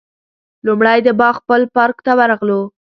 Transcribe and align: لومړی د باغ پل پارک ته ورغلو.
لومړی 0.65 0.99
د 1.03 1.09
باغ 1.19 1.35
پل 1.47 1.61
پارک 1.75 1.97
ته 2.05 2.11
ورغلو. 2.19 2.61